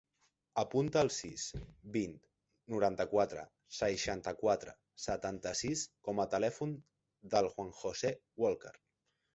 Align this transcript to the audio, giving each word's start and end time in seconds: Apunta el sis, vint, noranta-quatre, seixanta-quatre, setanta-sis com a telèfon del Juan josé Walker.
Apunta 0.59 1.01
el 1.07 1.11
sis, 1.15 1.43
vint, 1.97 2.15
noranta-quatre, 2.75 3.43
seixanta-quatre, 3.81 4.75
setanta-sis 5.05 5.85
com 6.09 6.25
a 6.25 6.27
telèfon 6.37 6.77
del 7.37 7.53
Juan 7.55 7.73
josé 7.85 8.17
Walker. 8.45 8.77